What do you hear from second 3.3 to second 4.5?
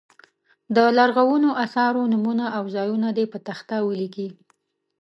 په تخته ولیکي.